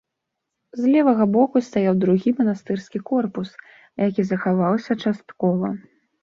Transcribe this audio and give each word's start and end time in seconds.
З 0.81 0.93
левага 0.93 1.25
боку 1.35 1.61
стаяў 1.67 1.95
другі 2.03 2.33
манастырскі 2.39 3.03
корпус, 3.11 3.49
які 4.07 4.21
захаваўся 4.31 4.99
часткова. 5.05 5.73